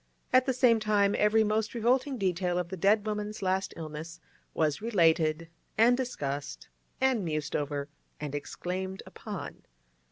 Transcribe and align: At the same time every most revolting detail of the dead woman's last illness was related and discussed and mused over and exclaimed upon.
At 0.33 0.47
the 0.47 0.51
same 0.53 0.79
time 0.79 1.13
every 1.15 1.43
most 1.43 1.75
revolting 1.75 2.17
detail 2.17 2.57
of 2.57 2.69
the 2.69 2.75
dead 2.75 3.05
woman's 3.05 3.43
last 3.43 3.71
illness 3.77 4.19
was 4.55 4.81
related 4.81 5.47
and 5.77 5.95
discussed 5.95 6.69
and 6.99 7.23
mused 7.23 7.55
over 7.55 7.87
and 8.19 8.33
exclaimed 8.33 9.03
upon. 9.05 9.61